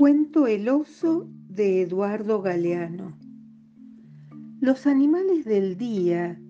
Cuento 0.00 0.46
El 0.46 0.66
oso 0.70 1.28
de 1.50 1.82
Eduardo 1.82 2.40
Galeano. 2.40 3.18
Los 4.58 4.86
animales 4.86 5.44
del 5.44 5.76
día 5.76 6.40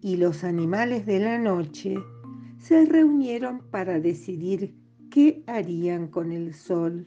y 0.00 0.16
los 0.16 0.44
animales 0.44 1.04
de 1.04 1.20
la 1.20 1.36
noche 1.36 1.96
se 2.56 2.86
reunieron 2.86 3.60
para 3.70 4.00
decidir 4.00 4.74
qué 5.10 5.44
harían 5.46 6.08
con 6.08 6.32
el 6.32 6.54
sol, 6.54 7.06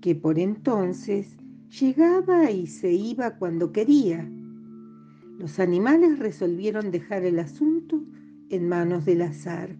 que 0.00 0.14
por 0.14 0.38
entonces 0.38 1.38
llegaba 1.70 2.52
y 2.52 2.68
se 2.68 2.92
iba 2.92 3.36
cuando 3.36 3.72
quería. 3.72 4.30
Los 5.40 5.58
animales 5.58 6.20
resolvieron 6.20 6.92
dejar 6.92 7.24
el 7.24 7.40
asunto 7.40 8.00
en 8.48 8.68
manos 8.68 9.04
del 9.04 9.22
azar. 9.22 9.76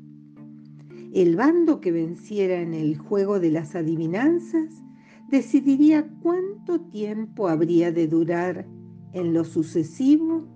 El 1.12 1.36
bando 1.36 1.80
que 1.80 1.92
venciera 1.92 2.60
en 2.60 2.74
el 2.74 2.98
juego 2.98 3.38
de 3.38 3.52
las 3.52 3.76
adivinanzas 3.76 4.82
decidiría 5.28 6.06
cuánto 6.22 6.80
tiempo 6.80 7.48
habría 7.48 7.90
de 7.90 8.06
durar 8.06 8.66
en 9.12 9.32
lo 9.32 9.44
sucesivo 9.44 10.46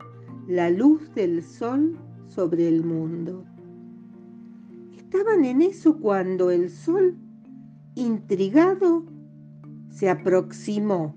la 0.47 0.71
luz 0.71 1.13
del 1.15 1.43
sol 1.43 1.99
sobre 2.27 2.69
el 2.69 2.85
mundo. 2.85 3.45
Estaban 4.97 5.45
en 5.45 5.63
eso 5.63 5.99
cuando 5.99 6.51
el 6.51 6.71
sol, 6.71 7.17
intrigado, 7.95 9.05
se 9.91 10.11
aproximó. 10.11 11.17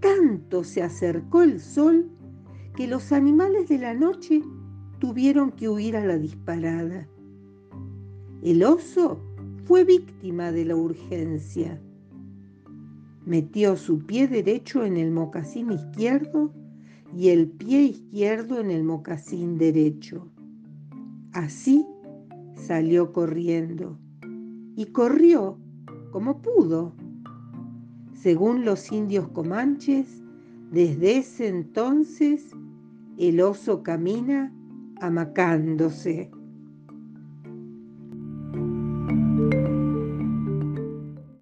Tanto 0.00 0.64
se 0.64 0.82
acercó 0.82 1.42
el 1.42 1.60
sol 1.60 2.10
que 2.76 2.86
los 2.86 3.12
animales 3.12 3.68
de 3.68 3.78
la 3.78 3.92
noche 3.92 4.42
tuvieron 4.98 5.52
que 5.52 5.68
huir 5.68 5.96
a 5.96 6.06
la 6.06 6.16
disparada. 6.16 7.08
El 8.42 8.62
oso 8.62 9.20
fue 9.64 9.84
víctima 9.84 10.52
de 10.52 10.64
la 10.64 10.76
urgencia 10.76 11.80
Metió 13.24 13.76
su 13.76 14.06
pie 14.06 14.28
derecho 14.28 14.84
en 14.84 14.96
el 14.96 15.10
mocasín 15.10 15.72
izquierdo 15.72 16.52
y 17.14 17.28
el 17.28 17.48
pie 17.48 17.82
izquierdo 17.82 18.60
en 18.60 18.70
el 18.70 18.84
mocasín 18.84 19.58
derecho. 19.58 20.28
Así 21.32 21.86
salió 22.54 23.12
corriendo 23.12 23.98
y 24.76 24.86
corrió 24.86 25.58
como 26.10 26.40
pudo. 26.40 26.94
Según 28.14 28.64
los 28.64 28.90
indios 28.92 29.28
comanches, 29.28 30.22
desde 30.70 31.18
ese 31.18 31.48
entonces 31.48 32.50
el 33.18 33.40
oso 33.40 33.82
camina 33.82 34.52
amacándose. 35.00 36.30